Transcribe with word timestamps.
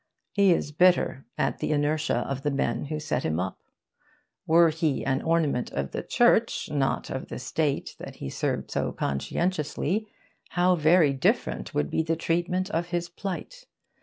He 0.31 0.51
is 0.51 0.71
bitter 0.71 1.27
at 1.37 1.59
the 1.59 1.71
inertia 1.71 2.25
of 2.27 2.41
the 2.41 2.49
men 2.49 2.85
who 2.85 2.99
set 2.99 3.21
him 3.21 3.39
up. 3.39 3.59
Were 4.47 4.69
he 4.71 5.05
an 5.05 5.21
ornament 5.21 5.71
of 5.73 5.91
the 5.91 6.01
Church, 6.01 6.69
not 6.71 7.11
of 7.11 7.27
the 7.27 7.37
State 7.37 7.97
that 7.99 8.15
he 8.15 8.27
served 8.27 8.71
so 8.71 8.93
conscientiously, 8.93 10.07
how 10.57 10.75
very 10.75 11.13
different 11.13 11.75
would 11.75 11.91
be 11.91 12.01
the 12.01 12.15
treatment 12.15 12.71
of 12.71 12.87
his 12.87 13.09
plight! 13.09 13.67